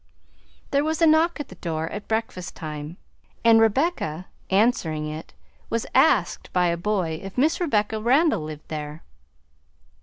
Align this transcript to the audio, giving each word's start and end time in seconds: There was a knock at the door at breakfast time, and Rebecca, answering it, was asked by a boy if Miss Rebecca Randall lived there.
There 0.71 0.83
was 0.83 0.99
a 0.99 1.05
knock 1.05 1.39
at 1.39 1.49
the 1.49 1.53
door 1.61 1.87
at 1.89 2.07
breakfast 2.07 2.55
time, 2.55 2.97
and 3.45 3.61
Rebecca, 3.61 4.25
answering 4.49 5.05
it, 5.05 5.31
was 5.69 5.85
asked 5.93 6.51
by 6.51 6.69
a 6.69 6.75
boy 6.75 7.19
if 7.21 7.37
Miss 7.37 7.61
Rebecca 7.61 8.01
Randall 8.01 8.41
lived 8.41 8.67
there. 8.69 9.03